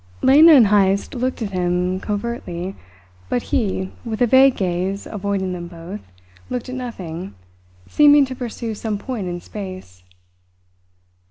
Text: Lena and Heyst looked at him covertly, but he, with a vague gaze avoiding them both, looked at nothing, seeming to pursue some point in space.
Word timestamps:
Lena 0.23 0.53
and 0.53 0.65
Heyst 0.69 1.13
looked 1.13 1.43
at 1.43 1.51
him 1.51 1.99
covertly, 1.99 2.75
but 3.29 3.43
he, 3.53 3.91
with 4.03 4.19
a 4.19 4.25
vague 4.25 4.57
gaze 4.57 5.05
avoiding 5.05 5.53
them 5.53 5.67
both, 5.67 6.01
looked 6.49 6.69
at 6.69 6.73
nothing, 6.75 7.35
seeming 7.87 8.25
to 8.25 8.33
pursue 8.35 8.73
some 8.73 8.97
point 8.97 9.27
in 9.27 9.39
space. 9.41 10.01